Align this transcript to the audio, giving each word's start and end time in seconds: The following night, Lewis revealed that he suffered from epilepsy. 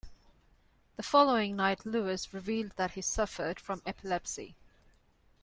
The 0.95 1.03
following 1.03 1.55
night, 1.57 1.85
Lewis 1.85 2.33
revealed 2.33 2.71
that 2.75 2.93
he 2.93 3.03
suffered 3.03 3.59
from 3.59 3.83
epilepsy. 3.85 4.55